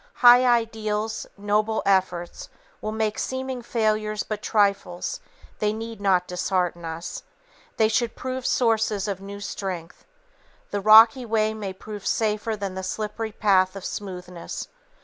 High 0.15 0.47
ideals, 0.47 1.27
noble 1.37 1.83
efforts 1.85 2.49
will 2.81 2.91
make 2.91 3.19
seeming 3.19 3.61
failures 3.61 4.23
but 4.23 4.41
trifles, 4.41 5.19
they 5.59 5.71
need 5.73 6.01
not 6.01 6.25
dishearten 6.27 6.83
us; 6.83 7.21
they 7.77 7.87
should 7.87 8.15
prove 8.15 8.43
sources 8.43 9.07
of 9.07 9.21
new 9.21 9.39
strength. 9.39 10.03
The 10.71 10.81
rocky 10.81 11.23
way 11.23 11.53
may 11.53 11.71
prove 11.71 12.07
safer 12.07 12.55
than 12.55 12.73
the 12.73 12.81
slippery 12.81 13.31
path 13.31 13.75
of 13.75 13.85
smoothness. 13.85 14.69